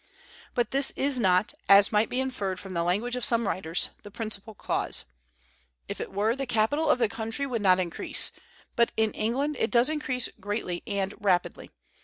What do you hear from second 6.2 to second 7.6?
the capital of the country